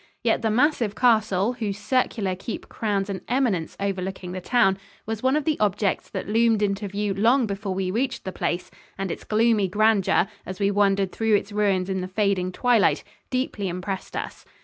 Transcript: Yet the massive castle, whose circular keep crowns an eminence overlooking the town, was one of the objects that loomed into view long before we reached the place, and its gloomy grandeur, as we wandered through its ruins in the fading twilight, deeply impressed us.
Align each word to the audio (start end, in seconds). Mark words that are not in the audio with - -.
Yet 0.23 0.41
the 0.41 0.49
massive 0.49 0.95
castle, 0.95 1.53
whose 1.53 1.77
circular 1.77 2.33
keep 2.35 2.67
crowns 2.67 3.07
an 3.07 3.21
eminence 3.27 3.77
overlooking 3.79 4.31
the 4.31 4.41
town, 4.41 4.79
was 5.05 5.21
one 5.21 5.35
of 5.35 5.43
the 5.45 5.59
objects 5.59 6.09
that 6.09 6.27
loomed 6.27 6.63
into 6.63 6.87
view 6.87 7.13
long 7.13 7.45
before 7.45 7.75
we 7.75 7.91
reached 7.91 8.23
the 8.25 8.31
place, 8.31 8.71
and 8.97 9.11
its 9.11 9.23
gloomy 9.23 9.67
grandeur, 9.67 10.25
as 10.43 10.59
we 10.59 10.71
wandered 10.71 11.11
through 11.11 11.35
its 11.35 11.51
ruins 11.51 11.87
in 11.87 12.01
the 12.01 12.07
fading 12.07 12.51
twilight, 12.51 13.03
deeply 13.29 13.67
impressed 13.67 14.17
us. 14.17 14.43